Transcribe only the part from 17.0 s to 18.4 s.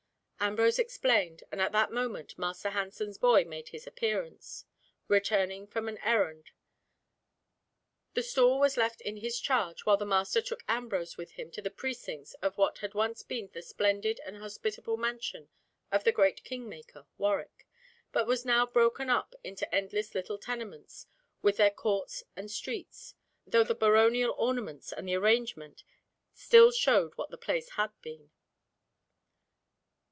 Warwick, but